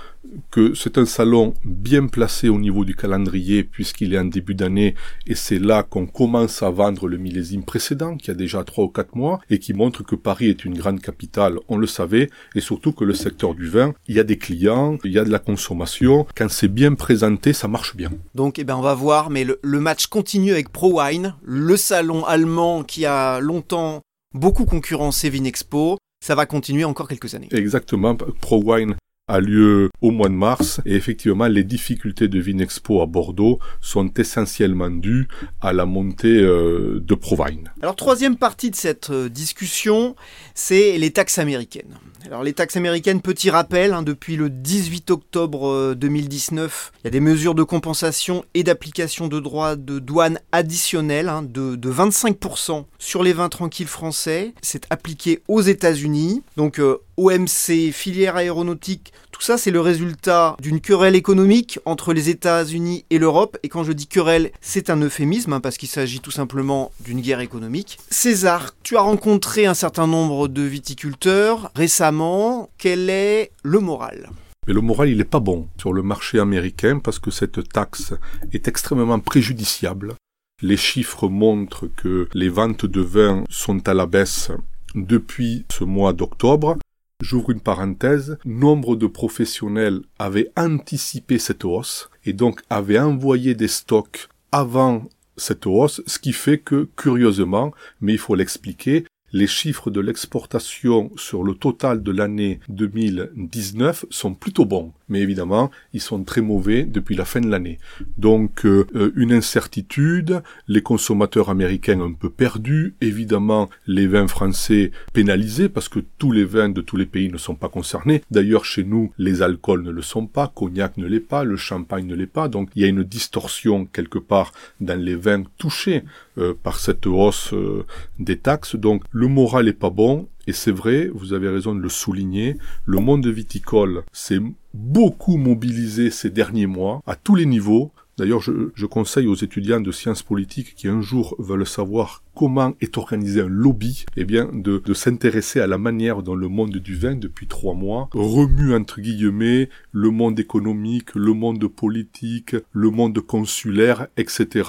que 0.52 0.74
c'est 0.76 0.98
un 0.98 1.06
salon 1.06 1.54
bien 1.64 2.08
placé 2.08 2.50
au 2.50 2.60
niveau 2.60 2.86
du 2.86 2.96
calendrier 2.96 3.64
puisqu'il 3.64 4.14
est 4.14 4.20
en 4.20 4.26
début 4.26 4.54
d'année 4.54 4.96
et 5.26 5.34
c'est 5.36 5.60
là 5.60 5.82
qu'on 5.84 6.06
commence 6.06 6.62
à 6.62 6.70
vendre 6.70 7.08
le 7.08 7.18
millésime 7.18 7.64
précédent 7.64 8.18
qui 8.18 8.30
a 8.30 8.34
déjà 8.34 8.64
trois 8.64 8.86
ou 8.86 8.90
quatre 8.90 9.16
mois 9.16 9.40
et 9.50 9.60
qui 9.60 9.74
montre 9.74 10.04
que 10.04 10.16
Paris 10.16 10.50
est 10.50 10.66
une 10.66 10.78
grande 10.78 11.02
capitale, 11.02 11.58
on 11.68 11.78
le 11.78 11.88
savait, 11.88 12.30
et 12.54 12.62
surtout 12.62 12.92
que 12.92 13.04
le 13.04 13.14
secteur 13.14 13.56
du 13.56 13.68
vin, 13.68 13.94
il 14.08 14.16
y 14.16 14.20
a 14.20 14.24
des 14.24 14.38
clients, 14.38 14.98
il 15.04 15.12
y 15.12 15.20
a 15.20 15.24
de 15.24 15.32
la 15.32 15.40
consommation, 15.40 16.28
quand 16.36 16.50
c'est 16.50 16.68
bien 16.68 16.94
présenté, 16.94 17.54
ça 17.54 17.68
marche 17.68 17.96
bien. 17.96 18.12
Donc 18.36 18.60
eh 18.60 18.64
ben 18.64 18.76
on 18.76 18.82
va 18.82 18.94
voir, 18.94 19.30
mais 19.30 19.44
le, 19.44 19.60
le 19.64 19.80
match 19.80 20.08
continue 20.08 20.52
avec 20.52 20.70
ProWine, 20.70 21.36
le 21.44 21.78
salon 21.78 22.26
allemand 22.26 22.84
qui 22.84 23.06
a 23.06 23.40
longtemps 23.40 24.02
beaucoup 24.34 24.66
concurrencé 24.66 25.30
Vinexpo, 25.30 25.98
ça 26.24 26.36
va 26.36 26.46
continuer 26.46 26.84
encore 26.84 27.08
quelques 27.08 27.36
années. 27.36 27.50
Exactement. 27.52 28.16
ProWine 28.16 28.96
a 29.30 29.40
lieu 29.40 29.90
au 30.02 30.10
mois 30.10 30.28
de 30.28 30.34
mars 30.34 30.82
et 30.86 30.96
effectivement 30.96 31.48
les 31.48 31.64
difficultés 31.64 32.28
de 32.28 32.40
Vinexpo 32.40 33.02
à 33.02 33.06
Bordeaux 33.06 33.60
sont 33.80 34.12
essentiellement 34.16 34.90
dues 34.90 35.28
à 35.62 35.72
la 35.72 35.86
montée 35.86 36.42
euh, 36.42 37.00
de 37.00 37.14
Provine. 37.14 37.72
Alors 37.82 37.96
troisième 37.96 38.38
partie 38.38 38.72
de 38.72 38.76
cette 38.76 39.12
euh, 39.12 39.30
discussion, 39.30 40.16
c'est 40.56 40.98
les 40.98 41.12
taxes 41.12 41.38
américaines. 41.38 42.00
Alors 42.26 42.44
les 42.44 42.54
taxes 42.54 42.76
américaines, 42.76 43.22
petit 43.22 43.50
rappel, 43.50 43.94
hein, 43.94 44.04
depuis 44.04 44.36
le 44.36 44.50
18 44.50 45.10
octobre 45.12 45.94
2019, 45.94 46.92
il 47.00 47.06
y 47.06 47.08
a 47.08 47.12
des 47.12 47.22
mesures 47.22 47.56
de 47.56 47.64
compensation 47.64 48.44
et 48.54 48.64
d'application 48.64 49.28
de 49.28 49.40
droits 49.40 49.76
de 49.76 50.00
douane 50.00 50.40
additionnels 50.52 51.30
hein, 51.30 51.44
de, 51.44 51.76
de, 51.76 51.92
25% 51.92 52.86
sur 53.00 53.24
les 53.24 53.34
vins 53.34 53.50
tranquilles 53.50 53.88
français. 53.88 54.54
C'est 54.62 54.86
appliqué 54.90 55.42
aux 55.48 55.62
États-Unis. 55.62 56.44
Donc 56.58 56.80
euh, 56.80 57.02
OMC, 57.18 57.92
filière 57.92 58.36
aéronautique, 58.36 59.14
tout 59.40 59.46
ça 59.46 59.58
c'est 59.58 59.72
le 59.72 59.80
résultat 59.80 60.58
d'une 60.62 60.82
querelle 60.82 61.16
économique 61.16 61.80
entre 61.86 62.14
les 62.14 62.30
États-Unis 62.30 63.06
et 63.10 63.18
l'Europe. 63.18 63.58
Et 63.64 63.70
quand 63.70 63.86
je 63.86 63.94
dis 63.94 64.06
querelle, 64.06 64.52
c'est 64.60 64.90
un 64.90 64.98
euphémisme 64.98 65.54
hein, 65.54 65.62
parce 65.62 65.78
qu'il 65.78 65.88
s'agit 65.88 66.20
tout 66.20 66.30
simplement 66.30 66.92
d'une 67.00 67.22
guerre 67.22 67.40
économique. 67.40 68.00
César, 68.10 68.72
tu 68.84 68.98
as 68.98 69.02
rencontré 69.02 69.66
un 69.66 69.74
certain 69.74 70.08
nombre 70.08 70.50
de 70.50 70.62
viticulteurs 70.64 71.72
récemment. 71.74 72.70
Quel 72.78 73.10
est 73.10 73.52
le 73.64 73.80
moral? 73.80 74.30
Mais 74.68 74.74
le 74.74 74.82
moral, 74.82 75.08
il 75.08 75.18
n'est 75.18 75.24
pas 75.24 75.40
bon 75.40 75.70
sur 75.78 75.94
le 75.94 76.04
marché 76.04 76.38
américain 76.38 77.00
parce 77.00 77.18
que 77.18 77.32
cette 77.32 77.70
taxe 77.70 78.14
est 78.52 78.68
extrêmement 78.68 79.20
préjudiciable. 79.20 80.16
Les 80.62 80.76
chiffres 80.76 81.30
montrent 81.30 81.88
que 81.88 82.28
les 82.34 82.50
ventes 82.50 82.86
de 82.86 83.02
vin 83.02 83.46
sont 83.50 83.88
à 83.88 83.94
la 83.94 84.06
baisse 84.06 84.52
depuis 84.96 85.66
ce 85.72 85.86
mois 85.86 86.12
d'octobre. 86.12 86.76
J'ouvre 87.22 87.52
une 87.52 87.60
parenthèse, 87.60 88.38
nombre 88.46 88.96
de 88.96 89.06
professionnels 89.06 90.02
avaient 90.20 90.52
anticipé 90.56 91.38
cette 91.38 91.66
hausse 91.66 92.10
et 92.26 92.34
donc 92.34 92.62
avaient 92.70 93.00
envoyé 93.00 93.56
des 93.56 93.68
stocks 93.68 94.30
avant 94.52 95.04
cette 95.36 95.68
hausse, 95.68 96.02
ce 96.08 96.18
qui 96.20 96.34
fait 96.34 96.60
que, 96.60 96.90
curieusement, 96.96 97.72
mais 98.02 98.14
il 98.14 98.20
faut 98.20 98.36
l'expliquer, 98.36 99.06
les 99.32 99.48
chiffres 99.48 99.92
de 99.92 100.00
l'exportation 100.00 101.12
sur 101.18 101.44
le 101.44 101.54
total 101.54 102.04
de 102.04 102.12
l'année 102.12 102.60
2019 102.70 104.06
sont 104.10 104.34
plutôt 104.34 104.66
bons. 104.66 104.94
Mais 105.10 105.22
évidemment, 105.22 105.72
ils 105.94 106.02
sont 106.02 106.24
très 106.24 106.42
mauvais 106.42 106.84
depuis 106.84 107.16
la 107.16 107.26
fin 107.26 107.42
de 107.42 107.50
l'année. 107.50 107.80
Donc, 108.18 108.66
euh, 108.66 108.86
une 109.16 109.34
incertitude, 109.34 110.42
les 110.68 110.82
consommateurs 110.82 111.50
américains 111.50 112.00
un 112.02 112.14
peu 112.14 112.30
perdus, 112.30 112.94
évidemment, 113.02 113.70
les 113.88 114.08
vins 114.08 114.28
français 114.28 114.92
pénalisés 115.14 115.70
parce 115.70 115.90
que 115.90 116.00
tous 116.18 116.32
les 116.32 116.46
vins 116.46 116.70
de 116.70 116.82
tous 116.82 116.98
les 116.98 117.08
pays 117.08 117.30
ne 117.30 117.38
sont 117.38 117.56
pas 117.56 117.70
concernés. 117.70 118.24
D'ailleurs, 118.30 118.66
chez 118.66 118.84
nous, 118.84 119.12
les 119.18 119.42
alcools 119.42 119.84
ne 119.84 119.92
le 119.92 120.02
sont 120.02 120.28
pas, 120.28 120.52
cognac 120.54 120.98
ne 120.98 121.08
l'est 121.08 121.20
pas, 121.20 121.44
le 121.44 121.58
champagne 121.58 122.06
ne 122.06 122.16
l'est 122.16 122.28
pas. 122.28 122.48
Donc, 122.48 122.70
il 122.76 122.82
y 122.84 122.86
a 122.86 122.88
une 122.88 123.04
distorsion 123.04 123.86
quelque 123.86 124.20
part 124.20 124.52
dans 124.80 125.00
les 125.00 125.16
vins 125.16 125.44
touchés 125.58 126.04
euh, 126.38 126.54
par 126.62 126.80
cette 126.80 127.08
hausse 127.08 127.54
euh, 127.54 127.86
des 128.20 128.38
taxes. 128.38 128.76
Donc, 128.76 129.04
le 129.20 129.28
moral 129.28 129.68
est 129.68 129.74
pas 129.74 129.90
bon. 129.90 130.30
Et 130.48 130.54
c'est 130.54 130.72
vrai, 130.72 131.10
vous 131.14 131.34
avez 131.34 131.50
raison 131.50 131.76
de 131.76 131.82
le 131.82 131.90
souligner, 131.90 132.56
le 132.86 133.00
monde 133.00 133.28
viticole 133.28 134.04
s'est 134.14 134.40
beaucoup 134.74 135.36
mobilisé 135.36 136.10
ces 136.10 136.30
derniers 136.30 136.68
mois, 136.68 137.02
à 137.06 137.16
tous 137.16 137.36
les 137.36 137.46
niveaux. 137.46 137.92
D'ailleurs, 138.18 138.42
je, 138.42 138.86
conseille 138.86 139.28
aux 139.28 139.36
étudiants 139.36 139.80
de 139.80 139.92
sciences 139.92 140.24
politiques 140.24 140.74
qui 140.76 140.88
un 140.88 141.02
jour 141.02 141.36
veulent 141.38 141.68
savoir 141.68 142.24
comment 142.34 142.74
est 142.82 142.98
organisé 142.98 143.42
un 143.42 143.48
lobby, 143.48 144.06
eh 144.18 144.26
bien, 144.26 144.50
de, 144.52 144.82
de 144.84 144.94
s'intéresser 144.94 145.60
à 145.60 145.68
la 145.68 145.78
manière 145.78 146.24
dont 146.24 146.36
le 146.36 146.48
monde 146.48 146.78
du 146.78 146.96
vin, 146.96 147.16
depuis 147.16 147.48
trois 147.48 147.76
mois, 147.76 148.10
remue, 148.14 148.74
entre 148.74 149.02
guillemets, 149.02 149.70
le 149.92 150.10
monde 150.10 150.40
économique, 150.40 151.14
le 151.14 151.34
monde 151.34 151.66
politique, 151.68 152.56
le 152.72 152.90
monde 152.90 153.20
consulaire, 153.20 154.08
etc., 154.18 154.64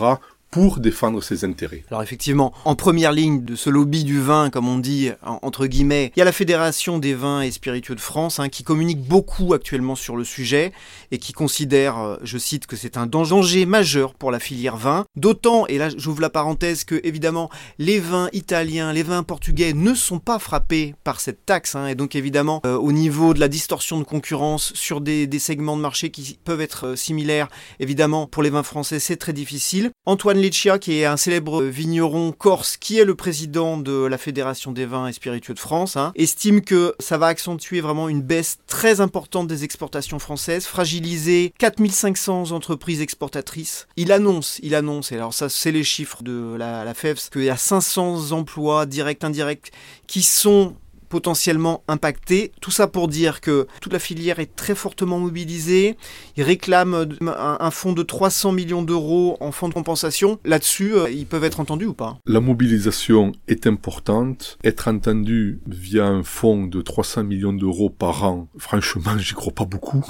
pour 0.50 0.80
défendre 0.80 1.22
ses 1.22 1.44
intérêts. 1.44 1.84
Alors 1.90 2.02
effectivement, 2.02 2.52
en 2.64 2.74
première 2.74 3.12
ligne 3.12 3.44
de 3.44 3.54
ce 3.54 3.70
lobby 3.70 4.04
du 4.04 4.20
vin, 4.20 4.50
comme 4.50 4.68
on 4.68 4.78
dit 4.78 5.10
entre 5.22 5.66
guillemets, 5.66 6.12
il 6.16 6.18
y 6.18 6.22
a 6.22 6.24
la 6.24 6.32
Fédération 6.32 6.98
des 6.98 7.14
vins 7.14 7.42
et 7.42 7.50
spiritueux 7.50 7.94
de 7.94 8.00
France 8.00 8.40
hein, 8.40 8.48
qui 8.48 8.62
communique 8.62 9.00
beaucoup 9.00 9.54
actuellement 9.54 9.94
sur 9.94 10.16
le 10.16 10.24
sujet 10.24 10.72
et 11.10 11.18
qui 11.18 11.32
considère, 11.32 11.98
euh, 11.98 12.16
je 12.22 12.38
cite, 12.38 12.66
que 12.66 12.76
c'est 12.76 12.96
un 12.96 13.06
danger 13.06 13.66
majeur 13.66 14.14
pour 14.14 14.30
la 14.30 14.40
filière 14.40 14.76
vin. 14.76 15.04
D'autant, 15.16 15.66
et 15.66 15.78
là 15.78 15.88
j'ouvre 15.96 16.20
la 16.20 16.30
parenthèse, 16.30 16.84
que 16.84 17.00
évidemment 17.04 17.50
les 17.78 18.00
vins 18.00 18.28
italiens, 18.32 18.92
les 18.92 19.02
vins 19.02 19.22
portugais 19.22 19.72
ne 19.72 19.94
sont 19.94 20.18
pas 20.18 20.38
frappés 20.38 20.94
par 21.04 21.20
cette 21.20 21.46
taxe 21.46 21.74
hein, 21.74 21.86
et 21.86 21.94
donc 21.94 22.14
évidemment 22.16 22.60
euh, 22.66 22.76
au 22.76 22.92
niveau 22.92 23.34
de 23.34 23.40
la 23.40 23.48
distorsion 23.48 23.98
de 23.98 24.04
concurrence 24.04 24.72
sur 24.74 25.00
des, 25.00 25.28
segments 25.38 25.76
de 25.76 25.82
marché 25.82 26.10
qui 26.10 26.38
peuvent 26.44 26.60
être 26.60 26.88
euh, 26.88 26.96
similaires, 26.96 27.48
évidemment 27.78 28.26
pour 28.26 28.42
les 28.42 28.50
vins 28.50 28.62
français 28.62 28.98
c'est 28.98 29.16
très 29.16 29.32
difficile. 29.32 29.90
Antoine 30.06 30.39
Leccia, 30.40 30.78
qui 30.78 30.98
est 30.98 31.04
un 31.04 31.16
célèbre 31.16 31.62
vigneron 31.62 32.32
corse, 32.32 32.76
qui 32.76 32.98
est 32.98 33.04
le 33.04 33.14
président 33.14 33.76
de 33.76 34.04
la 34.04 34.18
Fédération 34.18 34.72
des 34.72 34.86
vins 34.86 35.06
et 35.06 35.12
spiritueux 35.12 35.54
de 35.54 35.58
France, 35.58 35.96
hein, 35.96 36.12
estime 36.14 36.62
que 36.62 36.94
ça 36.98 37.18
va 37.18 37.26
accentuer 37.26 37.80
vraiment 37.80 38.08
une 38.08 38.22
baisse 38.22 38.58
très 38.66 39.00
importante 39.00 39.46
des 39.46 39.64
exportations 39.64 40.18
françaises, 40.18 40.66
fragiliser 40.66 41.52
4500 41.58 42.52
entreprises 42.52 43.00
exportatrices. 43.00 43.86
Il 43.96 44.12
annonce, 44.12 44.58
il 44.62 44.74
annonce, 44.74 45.12
et 45.12 45.16
alors 45.16 45.34
ça 45.34 45.48
c'est 45.48 45.72
les 45.72 45.84
chiffres 45.84 46.22
de 46.22 46.54
la, 46.56 46.84
la 46.84 46.94
FEFS, 46.94 47.30
qu'il 47.30 47.44
y 47.44 47.50
a 47.50 47.56
500 47.56 48.32
emplois 48.32 48.86
directs, 48.86 49.24
indirects, 49.24 49.72
qui 50.06 50.22
sont 50.22 50.74
potentiellement 51.10 51.82
impactés. 51.88 52.52
Tout 52.62 52.70
ça 52.70 52.86
pour 52.86 53.08
dire 53.08 53.42
que 53.42 53.66
toute 53.82 53.92
la 53.92 53.98
filière 53.98 54.38
est 54.38 54.56
très 54.56 54.74
fortement 54.74 55.18
mobilisée. 55.18 55.96
Ils 56.36 56.44
réclament 56.44 57.06
un, 57.20 57.70
fonds 57.70 57.92
de 57.92 58.02
300 58.02 58.52
millions 58.52 58.82
d'euros 58.82 59.36
en 59.40 59.52
fonds 59.52 59.68
de 59.68 59.74
compensation. 59.74 60.38
Là-dessus, 60.44 60.94
euh, 60.94 61.10
ils 61.10 61.26
peuvent 61.26 61.44
être 61.44 61.60
entendus 61.60 61.86
ou 61.86 61.94
pas? 61.94 62.18
La 62.26 62.40
mobilisation 62.40 63.32
est 63.48 63.66
importante. 63.66 64.56
Être 64.64 64.88
entendu 64.88 65.60
via 65.66 66.06
un 66.06 66.22
fonds 66.22 66.66
de 66.66 66.80
300 66.80 67.24
millions 67.24 67.52
d'euros 67.52 67.90
par 67.90 68.24
an, 68.24 68.48
franchement, 68.56 69.18
j'y 69.18 69.34
crois 69.34 69.52
pas 69.52 69.64
beaucoup, 69.64 70.04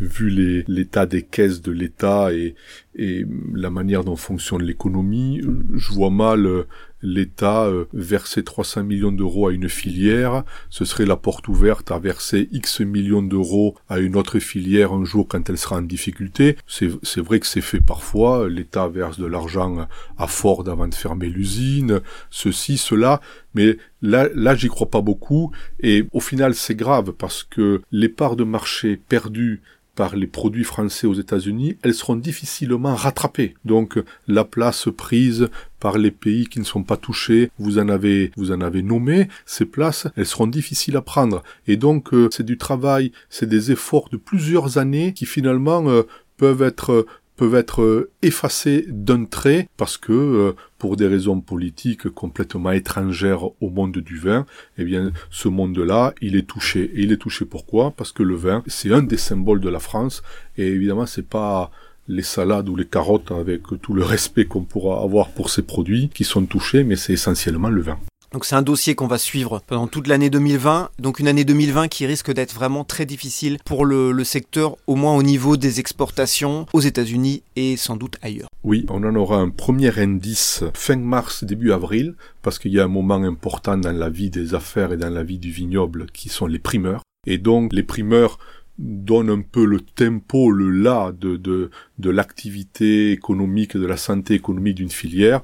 vu 0.00 0.64
l'état 0.68 1.06
des 1.06 1.22
caisses 1.22 1.62
de 1.62 1.72
l'État 1.72 2.32
et, 2.32 2.54
et 2.94 3.24
la 3.54 3.70
manière 3.70 4.04
dont 4.04 4.16
fonctionne 4.16 4.62
l'économie. 4.62 5.40
Je 5.72 5.92
vois 5.92 6.10
mal 6.10 6.46
euh, 6.46 6.64
l'État 7.02 7.64
euh, 7.64 7.84
verser 7.92 8.44
300 8.44 8.84
millions 8.84 9.12
d'euros 9.12 9.48
à 9.48 9.52
une 9.52 9.68
filière, 9.68 10.44
ce 10.70 10.84
serait 10.84 11.06
la 11.06 11.16
porte 11.16 11.48
ouverte 11.48 11.90
à 11.90 11.98
verser 11.98 12.48
X 12.52 12.80
millions 12.80 13.22
d'euros 13.22 13.76
à 13.88 13.98
une 13.98 14.16
autre 14.16 14.38
filière 14.38 14.92
un 14.92 15.04
jour 15.04 15.26
quand 15.28 15.48
elle 15.48 15.58
sera 15.58 15.76
en 15.76 15.82
difficulté. 15.82 16.56
C'est 16.66 17.20
vrai 17.20 17.40
que 17.40 17.46
c'est 17.46 17.60
fait 17.60 17.80
parfois, 17.80 18.48
l'État 18.48 18.88
verse 18.88 19.18
de 19.18 19.26
l'argent 19.26 19.86
à 20.18 20.26
Ford 20.26 20.68
avant 20.68 20.88
de 20.88 20.94
fermer 20.94 21.28
l'usine, 21.28 22.00
ceci, 22.30 22.78
cela, 22.78 23.20
mais 23.54 23.76
là, 24.00 24.28
là 24.34 24.54
j'y 24.54 24.68
crois 24.68 24.90
pas 24.90 25.00
beaucoup, 25.00 25.52
et 25.80 26.06
au 26.12 26.20
final 26.20 26.54
c'est 26.54 26.74
grave 26.74 27.12
parce 27.12 27.42
que 27.42 27.82
les 27.90 28.08
parts 28.08 28.36
de 28.36 28.44
marché 28.44 28.96
perdues 28.96 29.62
par 29.94 30.16
les 30.16 30.26
produits 30.26 30.64
français 30.64 31.06
aux 31.06 31.14
États-Unis, 31.14 31.76
elles 31.82 31.94
seront 31.94 32.16
difficilement 32.16 32.94
rattrapées. 32.94 33.54
Donc 33.64 34.02
la 34.26 34.44
place 34.44 34.88
prise 34.96 35.48
par 35.80 35.98
les 35.98 36.10
pays 36.10 36.46
qui 36.46 36.60
ne 36.60 36.64
sont 36.64 36.84
pas 36.84 36.96
touchés, 36.96 37.50
vous 37.58 37.78
en 37.78 37.88
avez 37.88 38.30
vous 38.36 38.52
en 38.52 38.60
avez 38.60 38.82
nommé 38.82 39.28
ces 39.46 39.64
places, 39.64 40.06
elles 40.16 40.26
seront 40.26 40.46
difficiles 40.46 40.96
à 40.96 41.02
prendre 41.02 41.42
et 41.66 41.76
donc 41.76 42.14
euh, 42.14 42.28
c'est 42.30 42.46
du 42.46 42.56
travail, 42.56 43.12
c'est 43.28 43.48
des 43.48 43.72
efforts 43.72 44.08
de 44.10 44.16
plusieurs 44.16 44.78
années 44.78 45.12
qui 45.12 45.26
finalement 45.26 45.88
euh, 45.88 46.02
peuvent 46.36 46.62
être 46.62 47.06
peuvent 47.42 47.56
être 47.56 47.82
euh, 47.82 48.10
effacés 48.22 48.86
d'un 48.88 49.24
trait 49.24 49.68
parce 49.76 49.96
que 49.96 50.12
euh, 50.12 50.52
pour 50.78 50.94
des 50.96 51.08
raisons 51.08 51.40
politiques 51.40 52.08
complètement 52.08 52.70
étrangères 52.70 53.46
au 53.60 53.68
monde 53.68 53.98
du 53.98 54.16
vin, 54.16 54.46
eh 54.78 54.84
bien 54.84 55.10
ce 55.28 55.48
monde-là, 55.48 56.14
il 56.20 56.36
est 56.36 56.46
touché. 56.46 56.84
Et 56.94 57.00
il 57.02 57.10
est 57.10 57.16
touché 57.16 57.44
pourquoi? 57.44 57.90
Parce 57.90 58.12
que 58.12 58.22
le 58.22 58.36
vin, 58.36 58.62
c'est 58.68 58.92
un 58.92 59.02
des 59.02 59.16
symboles 59.16 59.60
de 59.60 59.68
la 59.68 59.80
France 59.80 60.22
et 60.56 60.68
évidemment 60.68 61.06
c'est 61.06 61.26
pas 61.28 61.72
les 62.06 62.22
salades 62.22 62.68
ou 62.68 62.76
les 62.76 62.86
carottes 62.86 63.32
avec 63.32 63.62
tout 63.82 63.92
le 63.92 64.04
respect 64.14 64.44
qu'on 64.44 64.62
pourra 64.62 65.02
avoir 65.02 65.30
pour 65.30 65.50
ces 65.50 65.62
produits 65.62 66.10
qui 66.14 66.22
sont 66.22 66.46
touchés, 66.46 66.84
mais 66.84 66.94
c'est 66.94 67.14
essentiellement 67.14 67.70
le 67.70 67.82
vin. 67.82 67.98
Donc 68.32 68.46
c'est 68.46 68.54
un 68.54 68.62
dossier 68.62 68.94
qu'on 68.94 69.06
va 69.06 69.18
suivre 69.18 69.60
pendant 69.66 69.86
toute 69.86 70.06
l'année 70.06 70.30
2020, 70.30 70.90
donc 70.98 71.20
une 71.20 71.28
année 71.28 71.44
2020 71.44 71.88
qui 71.88 72.06
risque 72.06 72.32
d'être 72.32 72.54
vraiment 72.54 72.82
très 72.82 73.04
difficile 73.04 73.58
pour 73.66 73.84
le, 73.84 74.24
secteur, 74.24 74.76
au 74.86 74.94
moins 74.94 75.14
au 75.14 75.22
niveau 75.22 75.58
des 75.58 75.80
exportations 75.80 76.64
aux 76.72 76.80
États-Unis 76.80 77.42
et 77.56 77.76
sans 77.76 77.96
doute 77.96 78.16
ailleurs. 78.22 78.48
Oui, 78.64 78.86
on 78.88 79.04
en 79.04 79.14
aura 79.16 79.36
un 79.36 79.50
premier 79.50 79.98
indice 79.98 80.64
fin 80.72 80.96
mars, 80.96 81.44
début 81.44 81.72
avril, 81.72 82.14
parce 82.40 82.58
qu'il 82.58 82.72
y 82.72 82.80
a 82.80 82.84
un 82.84 82.88
moment 82.88 83.16
important 83.16 83.76
dans 83.76 83.92
la 83.92 84.08
vie 84.08 84.30
des 84.30 84.54
affaires 84.54 84.92
et 84.92 84.96
dans 84.96 85.10
la 85.10 85.24
vie 85.24 85.38
du 85.38 85.50
vignoble 85.50 86.06
qui 86.12 86.30
sont 86.30 86.46
les 86.46 86.58
primeurs. 86.58 87.02
Et 87.26 87.36
donc 87.36 87.70
les 87.74 87.82
primeurs 87.82 88.38
donne 88.78 89.28
un 89.28 89.42
peu 89.42 89.66
le 89.66 89.80
tempo, 89.80 90.50
le 90.50 90.70
là 90.70 91.12
de, 91.12 91.36
de, 91.36 91.70
de 91.98 92.10
l'activité 92.10 93.12
économique, 93.12 93.76
de 93.76 93.86
la 93.86 93.98
santé 93.98 94.34
économique 94.34 94.76
d'une 94.76 94.90
filière. 94.90 95.42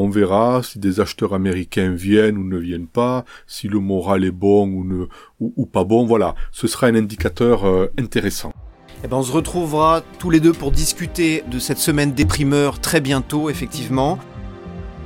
On 0.00 0.08
verra 0.10 0.62
si 0.62 0.78
des 0.78 1.00
acheteurs 1.00 1.34
américains 1.34 1.90
viennent 1.90 2.38
ou 2.38 2.44
ne 2.44 2.56
viennent 2.56 2.86
pas, 2.86 3.24
si 3.48 3.66
le 3.66 3.80
moral 3.80 4.24
est 4.24 4.30
bon 4.30 4.68
ou, 4.68 4.84
ne, 4.84 5.06
ou, 5.40 5.66
pas 5.66 5.82
bon. 5.82 6.06
Voilà, 6.06 6.36
ce 6.52 6.68
sera 6.68 6.86
un 6.86 6.94
indicateur 6.94 7.66
euh, 7.66 7.90
intéressant. 7.98 8.52
Eh 9.02 9.08
ben 9.08 9.16
on 9.16 9.24
se 9.24 9.32
retrouvera 9.32 10.02
tous 10.20 10.30
les 10.30 10.38
deux 10.38 10.52
pour 10.52 10.70
discuter 10.70 11.42
de 11.50 11.58
cette 11.58 11.78
semaine 11.78 12.12
des 12.12 12.26
primeurs 12.26 12.78
très 12.78 13.00
bientôt, 13.00 13.50
effectivement. 13.50 14.20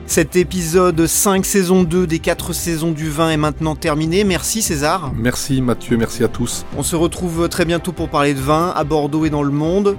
Cet 0.05 0.37
épisode 0.37 1.07
5 1.07 1.47
saison 1.47 1.85
2 1.85 2.07
des 2.07 2.19
4 2.19 2.53
saisons 2.53 2.91
du 2.91 3.09
vin 3.09 3.31
est 3.31 3.39
maintenant 3.39 3.77
terminé. 3.77 4.25
Merci 4.25 4.61
César. 4.61 5.11
Merci 5.17 5.63
Mathieu, 5.63 5.97
merci 5.97 6.23
à 6.23 6.29
tous. 6.29 6.67
On 6.77 6.83
se 6.83 6.97
retrouve 6.97 7.49
très 7.49 7.65
bientôt 7.65 7.93
pour 7.93 8.11
parler 8.11 8.35
de 8.35 8.41
vin 8.41 8.75
à 8.77 8.85
Bordeaux 8.85 9.25
et 9.25 9.31
dans 9.31 9.43
le 9.43 9.53
monde. 9.53 9.97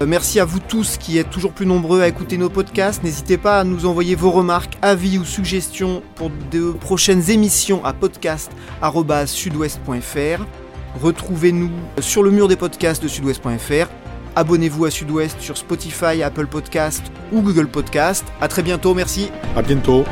Euh, 0.00 0.06
merci 0.06 0.40
à 0.40 0.44
vous 0.44 0.60
tous 0.60 0.96
qui 0.98 1.18
êtes 1.18 1.30
toujours 1.30 1.52
plus 1.52 1.66
nombreux 1.66 2.00
à 2.02 2.08
écouter 2.08 2.38
nos 2.38 2.50
podcasts. 2.50 3.02
N'hésitez 3.02 3.38
pas 3.38 3.58
à 3.60 3.64
nous 3.64 3.86
envoyer 3.86 4.14
vos 4.14 4.30
remarques, 4.30 4.76
avis 4.82 5.18
ou 5.18 5.24
suggestions 5.24 6.02
pour 6.14 6.30
de 6.50 6.72
prochaines 6.72 7.30
émissions 7.30 7.84
à 7.84 7.92
podcast.sudouest.fr. 7.92 10.44
Retrouvez-nous 11.00 11.70
sur 12.00 12.22
le 12.22 12.30
mur 12.30 12.48
des 12.48 12.56
podcasts 12.56 13.02
de 13.02 13.08
sudouest.fr 13.08 13.88
Abonnez-vous 14.36 14.84
à 14.84 14.90
Sud-Ouest 14.90 15.40
sur 15.40 15.56
Spotify, 15.56 16.22
Apple 16.22 16.46
Podcast 16.46 17.02
ou 17.32 17.40
Google 17.40 17.68
Podcast. 17.68 18.22
À 18.42 18.48
très 18.48 18.62
bientôt, 18.62 18.92
merci. 18.92 19.30
À 19.56 19.62
bientôt. 19.62 20.04